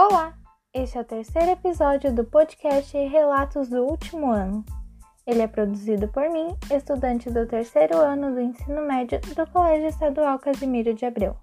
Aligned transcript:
Olá! 0.00 0.32
Este 0.72 0.96
é 0.96 1.00
o 1.00 1.04
terceiro 1.04 1.50
episódio 1.50 2.14
do 2.14 2.22
podcast 2.22 2.96
Relatos 2.96 3.68
do 3.68 3.82
Último 3.82 4.30
Ano. 4.30 4.64
Ele 5.26 5.42
é 5.42 5.48
produzido 5.48 6.06
por 6.06 6.30
mim, 6.30 6.56
estudante 6.72 7.28
do 7.28 7.44
terceiro 7.48 7.98
ano 7.98 8.32
do 8.32 8.40
ensino 8.40 8.80
médio 8.82 9.20
do 9.34 9.44
Colégio 9.50 9.88
Estadual 9.88 10.38
Casimiro 10.38 10.94
de 10.94 11.04
Abreu. 11.04 11.34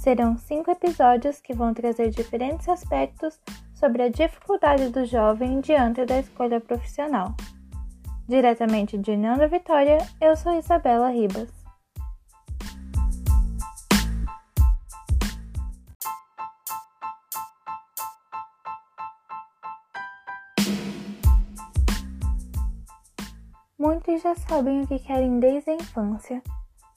Serão 0.00 0.36
cinco 0.36 0.72
episódios 0.72 1.40
que 1.40 1.54
vão 1.54 1.72
trazer 1.72 2.10
diferentes 2.10 2.68
aspectos 2.68 3.38
sobre 3.72 4.02
a 4.02 4.08
dificuldade 4.08 4.88
do 4.88 5.04
jovem 5.04 5.60
diante 5.60 6.04
da 6.04 6.18
escolha 6.18 6.60
profissional. 6.60 7.36
Diretamente 8.26 8.98
de 8.98 9.12
União 9.12 9.38
da 9.38 9.46
Vitória, 9.46 9.98
eu 10.20 10.34
sou 10.34 10.58
Isabela 10.58 11.10
Ribas. 11.10 11.59
Muitos 23.80 24.20
já 24.20 24.34
sabem 24.34 24.82
o 24.82 24.86
que 24.86 24.98
querem 24.98 25.40
desde 25.40 25.70
a 25.70 25.74
infância. 25.74 26.42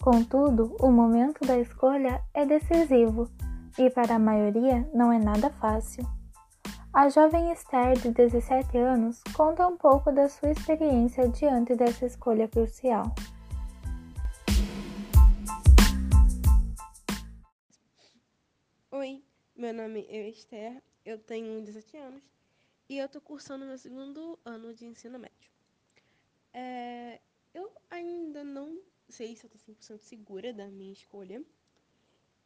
Contudo, 0.02 0.76
o 0.82 0.92
momento 0.92 1.40
da 1.48 1.58
escolha 1.58 2.22
é 2.34 2.46
decisivo 2.46 3.32
e 3.80 3.90
para 3.90 4.16
a 4.16 4.20
maioria 4.20 4.86
não 4.94 5.10
é 5.10 5.18
nada 5.18 5.50
fácil. 5.50 6.04
A 6.94 7.08
jovem 7.08 7.54
Esther, 7.54 7.98
de 7.98 8.12
17 8.12 8.78
anos, 8.78 9.24
conta 9.34 9.66
um 9.66 9.78
pouco 9.78 10.12
da 10.12 10.28
sua 10.28 10.52
experiência 10.52 11.30
diante 11.30 11.74
dessa 11.74 12.06
escolha 12.06 12.50
crucial. 12.50 13.16
Oi, 18.92 19.24
meu 19.56 19.74
nome 19.74 20.06
é 20.10 20.28
Esther, 20.28 20.84
eu 21.06 21.18
tenho 21.18 21.64
17 21.64 21.96
anos 21.96 22.22
e 22.90 22.98
eu 22.98 23.06
estou 23.06 23.22
cursando 23.22 23.66
meu 23.66 23.78
segundo 23.78 24.38
ano 24.44 24.74
de 24.74 24.86
ensino 24.86 25.18
médio. 25.18 25.53
É, 26.54 27.20
eu 27.54 27.72
ainda 27.90 28.44
não 28.44 28.82
sei 29.10 29.36
se 29.36 29.46
eu 29.46 29.48
estou 29.48 29.60
100% 29.60 30.00
segura 30.00 30.54
da 30.54 30.68
minha 30.68 30.94
escolha. 30.94 31.44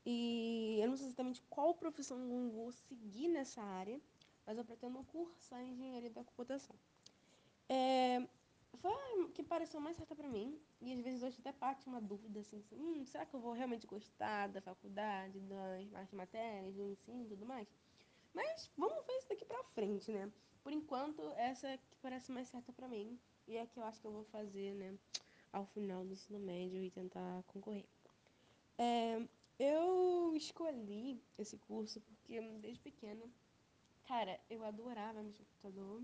E 0.06 0.80
eu 0.82 0.88
não 0.88 0.96
sei 0.96 1.08
exatamente 1.08 1.42
qual 1.50 1.76
profissão 1.76 2.18
eu 2.32 2.50
vou 2.50 2.72
seguir 2.72 3.28
nessa 3.28 3.62
área, 3.62 4.00
mas 4.46 4.58
eu 4.58 4.64
pretendo 4.64 5.04
cursar 5.04 5.62
engenharia 5.62 6.10
da 6.10 6.24
computação. 6.24 6.76
É, 7.68 8.26
foi 8.76 8.92
a 8.94 9.30
que 9.34 9.44
pareceu 9.44 9.82
mais 9.82 9.98
certa 9.98 10.16
para 10.16 10.30
mim, 10.30 10.58
e 10.80 10.94
às 10.94 11.02
vezes 11.02 11.24
hoje 11.24 11.38
até 11.40 11.52
parte 11.52 11.88
uma 11.88 12.00
dúvida 12.00 12.40
assim, 12.40 12.60
assim 12.60 12.78
hum, 12.80 13.06
será 13.06 13.26
que 13.26 13.36
eu 13.36 13.40
vou 13.42 13.52
realmente 13.52 13.86
gostar 13.86 14.48
da 14.48 14.62
faculdade, 14.62 15.40
das 15.92 16.12
matérias, 16.14 16.74
do 16.76 16.84
ensino 16.84 17.24
e 17.24 17.28
tudo 17.28 17.46
mais? 17.46 17.68
Mas 18.34 18.72
vamos 18.78 19.06
ver 19.06 19.18
isso 19.18 19.28
daqui 19.28 19.44
pra 19.44 19.64
frente, 19.76 20.12
né? 20.12 20.32
Por 20.64 20.72
enquanto, 20.72 21.22
essa 21.34 21.68
é 21.68 21.78
que 21.78 21.98
parece 22.02 22.32
mais 22.32 22.48
certa 22.48 22.72
para 22.72 22.88
mim. 22.88 23.20
E 23.48 23.56
é 23.56 23.66
que 23.66 23.80
eu 23.80 23.84
acho 23.84 24.02
que 24.02 24.08
eu 24.08 24.12
vou 24.12 24.26
fazer, 24.26 24.76
né, 24.76 24.94
ao 25.53 25.66
final 25.66 26.03
do 26.03 26.12
ensino 26.12 26.40
médio 26.40 26.84
e 26.84 26.92
tentar 26.92 27.44
concorrer. 27.48 27.86
É, 28.78 29.22
eu 29.58 30.36
escolhi 30.36 31.22
esse 31.38 31.58
curso 31.58 32.02
porque 32.02 32.39
desde 32.59 32.80
pequena, 32.81 33.26
cara, 34.08 34.39
eu 34.50 34.64
adorava 34.66 35.23
mexer 35.23 35.42
no 35.42 35.48
computador. 35.48 36.04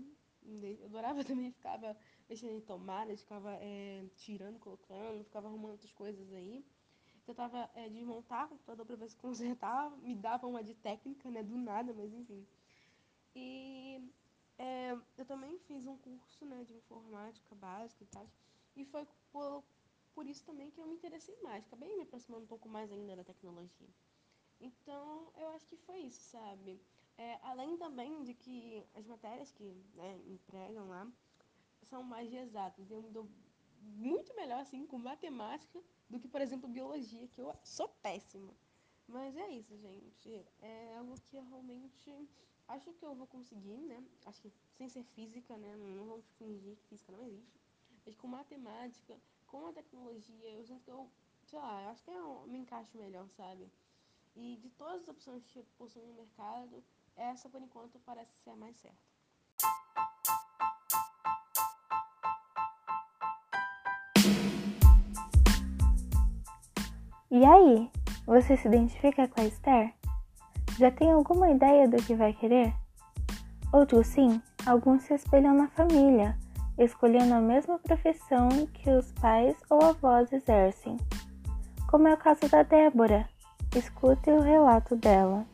Eu 0.80 0.86
adorava 0.86 1.22
também, 1.24 1.52
ficava 1.52 1.96
mexendo 2.28 2.52
em 2.52 2.60
tomadas, 2.60 3.20
ficava 3.20 3.52
é, 3.60 4.04
tirando, 4.16 4.58
colocando, 4.58 5.24
ficava 5.24 5.48
arrumando 5.48 5.72
outras 5.72 5.92
coisas 5.92 6.32
aí. 6.32 6.64
Tentava 7.26 7.70
é, 7.74 7.88
desmontar 7.88 8.46
o 8.46 8.48
computador 8.50 8.84
para 8.84 8.96
ver 8.96 9.08
se 9.08 9.16
consertava, 9.16 9.96
me 9.96 10.14
dava 10.14 10.46
uma 10.46 10.62
de 10.62 10.74
técnica, 10.74 11.30
né, 11.30 11.42
do 11.42 11.56
nada, 11.56 11.92
mas 11.94 12.12
enfim. 12.12 12.46
E 13.34 14.00
eu 15.24 15.26
também 15.26 15.58
fiz 15.60 15.86
um 15.86 15.96
curso 15.96 16.44
né, 16.44 16.62
de 16.64 16.74
informática 16.74 17.54
básica 17.54 18.04
e 18.04 18.06
tal. 18.08 18.28
E 18.76 18.84
foi 18.84 19.06
por, 19.32 19.64
por 20.14 20.26
isso 20.26 20.44
também 20.44 20.70
que 20.70 20.78
eu 20.78 20.86
me 20.86 20.94
interessei 20.94 21.34
mais. 21.42 21.64
Acabei 21.64 21.96
me 21.96 22.02
aproximando 22.02 22.44
um 22.44 22.46
pouco 22.46 22.68
mais 22.68 22.92
ainda 22.92 23.16
da 23.16 23.24
tecnologia. 23.24 23.88
Então, 24.60 25.32
eu 25.36 25.48
acho 25.48 25.66
que 25.66 25.76
foi 25.78 26.00
isso, 26.00 26.20
sabe? 26.20 26.78
É, 27.16 27.38
além 27.42 27.76
também 27.78 28.22
de 28.22 28.34
que 28.34 28.84
as 28.94 29.06
matérias 29.06 29.50
que 29.50 29.64
né, 29.94 30.20
empregam 30.26 30.88
lá 30.88 31.10
são 31.84 32.02
mais 32.02 32.32
exatas. 32.32 32.90
Eu 32.90 33.02
me 33.02 33.10
dou 33.10 33.26
muito 33.80 34.34
melhor, 34.36 34.60
assim, 34.60 34.86
com 34.86 34.98
matemática 34.98 35.82
do 36.10 36.20
que, 36.20 36.28
por 36.28 36.42
exemplo, 36.42 36.68
biologia, 36.68 37.28
que 37.28 37.40
eu 37.40 37.54
sou 37.62 37.88
péssima. 38.02 38.54
Mas 39.06 39.34
é 39.36 39.48
isso, 39.50 39.74
gente. 39.78 40.44
É 40.60 40.96
algo 40.98 41.18
que 41.22 41.36
eu 41.36 41.44
realmente 41.44 42.10
acho 42.68 42.92
que 42.92 43.04
eu 43.04 43.14
vou 43.14 43.26
conseguir, 43.26 43.76
né? 43.76 44.02
Acho 44.26 44.40
que 44.40 44.52
sem 44.76 44.88
ser 44.88 45.04
física, 45.14 45.56
né? 45.56 45.76
Não 45.76 46.06
vamos 46.06 46.24
fingir 46.38 46.76
que 46.76 46.88
física 46.88 47.12
não 47.12 47.24
existe. 47.24 47.60
Mas 48.04 48.14
com 48.16 48.26
matemática, 48.26 49.16
com 49.46 49.66
a 49.66 49.72
tecnologia, 49.72 50.50
eu 50.50 50.64
sinto 50.64 50.82
que 50.82 50.90
eu, 50.90 51.08
sei 51.46 51.58
lá, 51.58 51.90
acho 51.90 52.02
que 52.02 52.10
eu 52.10 52.44
me 52.46 52.58
encaixo 52.58 52.96
melhor, 52.96 53.28
sabe? 53.30 53.70
E 54.36 54.56
de 54.56 54.68
todas 54.70 55.02
as 55.02 55.08
opções 55.08 55.44
que 55.46 55.62
possuem 55.78 56.06
no 56.06 56.14
mercado, 56.14 56.82
essa 57.16 57.48
por 57.48 57.62
enquanto 57.62 57.98
parece 58.00 58.32
ser 58.42 58.50
a 58.50 58.56
mais 58.56 58.76
certa. 58.76 59.14
E 67.30 67.44
aí, 67.44 67.90
você 68.26 68.56
se 68.56 68.68
identifica 68.68 69.26
com 69.26 69.40
a 69.40 69.44
Esther? 69.44 70.03
Já 70.76 70.90
tem 70.90 71.12
alguma 71.12 71.48
ideia 71.50 71.88
do 71.88 71.98
que 71.98 72.16
vai 72.16 72.32
querer? 72.32 72.74
Outros 73.72 74.08
sim, 74.08 74.42
alguns 74.66 75.04
se 75.04 75.14
espelham 75.14 75.54
na 75.54 75.68
família, 75.68 76.36
escolhendo 76.76 77.32
a 77.32 77.40
mesma 77.40 77.78
profissão 77.78 78.48
que 78.72 78.90
os 78.90 79.12
pais 79.12 79.54
ou 79.70 79.80
avós 79.84 80.32
exercem. 80.32 80.96
Como 81.88 82.08
é 82.08 82.14
o 82.14 82.16
caso 82.16 82.48
da 82.48 82.64
Débora. 82.64 83.28
Escute 83.76 84.30
o 84.30 84.40
relato 84.40 84.96
dela. 84.96 85.46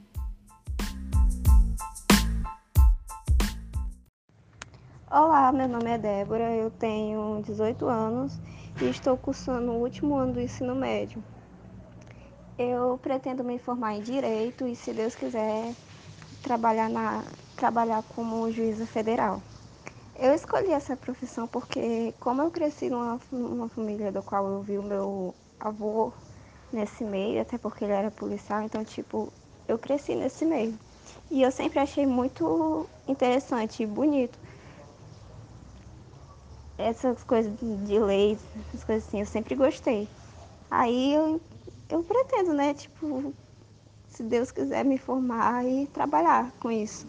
Olá, 5.10 5.53
meu 5.53 5.69
nome 5.69 5.91
é 5.91 5.98
Débora, 5.98 6.50
eu 6.54 6.70
tenho 6.70 7.42
18 7.42 7.86
anos 7.86 8.41
e 8.80 8.86
estou 8.86 9.19
cursando 9.19 9.72
o 9.72 9.82
último 9.82 10.16
ano 10.16 10.32
do 10.32 10.41
ensino 10.41 10.75
médio. 10.75 11.22
Eu 12.62 12.98
pretendo 12.98 13.43
me 13.43 13.59
formar 13.59 13.94
em 13.94 14.03
direito 14.03 14.66
e, 14.66 14.76
se 14.76 14.93
Deus 14.93 15.15
quiser, 15.15 15.75
trabalhar, 16.43 16.91
na, 16.91 17.25
trabalhar 17.56 18.03
como 18.15 18.50
juíza 18.50 18.84
federal. 18.84 19.43
Eu 20.15 20.34
escolhi 20.34 20.71
essa 20.71 20.94
profissão 20.94 21.47
porque, 21.47 22.12
como 22.21 22.43
eu 22.43 22.50
cresci 22.50 22.91
numa, 22.91 23.19
numa 23.32 23.66
família 23.71 24.12
do 24.12 24.22
qual 24.22 24.47
eu 24.47 24.60
vi 24.60 24.76
o 24.76 24.82
meu 24.82 25.34
avô 25.59 26.12
nesse 26.71 27.03
meio, 27.03 27.41
até 27.41 27.56
porque 27.56 27.82
ele 27.82 27.94
era 27.94 28.10
policial, 28.10 28.60
então, 28.60 28.84
tipo, 28.84 29.32
eu 29.66 29.78
cresci 29.78 30.15
nesse 30.15 30.44
meio. 30.44 30.78
E 31.31 31.41
eu 31.41 31.50
sempre 31.50 31.78
achei 31.78 32.06
muito 32.06 32.87
interessante 33.09 33.82
e 33.82 33.87
bonito 33.87 34.38
essas 36.77 37.22
coisas 37.22 37.50
de 37.59 37.98
lei, 37.98 38.38
essas 38.69 38.84
coisas 38.84 39.09
assim, 39.09 39.21
eu 39.21 39.27
sempre 39.27 39.54
gostei. 39.54 40.06
Aí 40.71 41.15
eu 41.15 41.41
eu 41.91 42.03
pretendo, 42.05 42.53
né? 42.53 42.75
Tipo, 42.75 43.34
se 44.09 44.23
Deus 44.23 44.51
quiser 44.51 44.84
me 44.84 44.99
formar 44.99 45.65
e 45.65 45.87
trabalhar 45.89 46.51
com 46.61 46.71
isso. 46.71 47.06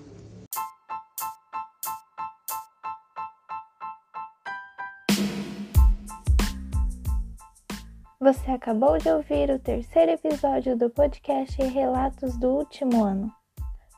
Você 8.19 8.51
acabou 8.51 9.00
de 9.00 9.10
ouvir 9.10 9.50
o 9.50 9.57
terceiro 9.57 10.12
episódio 10.12 10.78
do 10.78 10.92
podcast 10.92 11.60
Relatos 11.63 12.38
do 12.38 12.50
Último 12.50 13.04
Ano, 13.04 13.34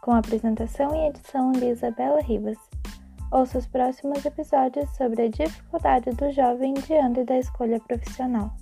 com 0.02 0.14
apresentação 0.14 0.96
e 0.96 1.10
edição 1.10 1.52
de 1.52 1.66
Isabela 1.66 2.22
Ribas. 2.22 2.58
Ouça 3.30 3.58
os 3.58 3.68
próximos 3.68 4.24
episódios 4.24 4.90
sobre 4.96 5.24
a 5.24 5.30
dificuldade 5.30 6.10
do 6.12 6.32
jovem 6.32 6.74
diante 6.74 7.26
da 7.26 7.38
escolha 7.38 7.82
profissional. 7.82 8.56